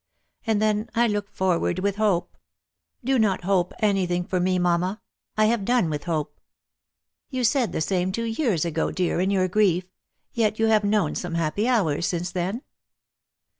[0.47, 2.35] And then I look forward with hope
[3.05, 4.99] ""Do not hope anything for me, mamma;
[5.37, 6.39] I have done with hope.""
[7.31, 9.83] Ton said the same two years ago, dear, in your grief;
[10.33, 12.63] yet you have known some happy hours since then."